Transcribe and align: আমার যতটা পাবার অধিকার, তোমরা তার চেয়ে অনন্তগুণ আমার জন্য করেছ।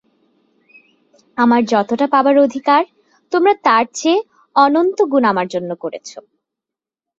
আমার 1.37 1.61
যতটা 1.65 2.05
পাবার 2.07 2.35
অধিকার, 2.39 2.81
তোমরা 3.31 3.53
তার 3.63 3.85
চেয়ে 3.93 4.19
অনন্তগুণ 4.55 5.23
আমার 5.25 5.47
জন্য 5.47 5.71
করেছ। 5.75 6.09